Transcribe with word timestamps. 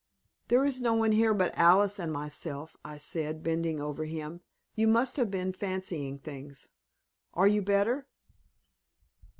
"There 0.47 0.65
is 0.65 0.81
no 0.81 0.95
one 0.95 1.11
here 1.11 1.31
but 1.31 1.55
Alice 1.55 1.99
and 1.99 2.11
myself," 2.11 2.75
I 2.83 2.97
said, 2.97 3.43
bending 3.43 3.79
over 3.79 4.05
him. 4.05 4.41
"You 4.73 4.87
must 4.87 5.15
have 5.17 5.29
been 5.29 5.53
fancying 5.53 6.17
things. 6.17 6.69
Are 7.35 7.45
you 7.47 7.61
better?" 7.61 8.07